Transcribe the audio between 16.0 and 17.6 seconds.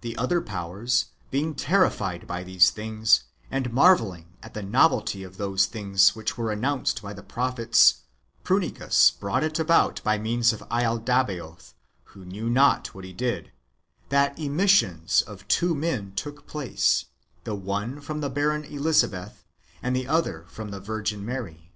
took place, the